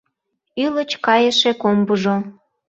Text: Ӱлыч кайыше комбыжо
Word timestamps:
Ӱлыч 0.63 0.91
кайыше 1.05 1.51
комбыжо 1.61 2.15